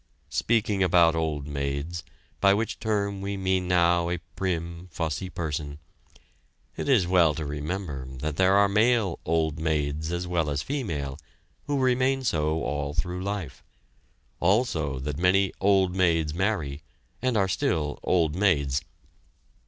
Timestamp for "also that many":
14.39-15.53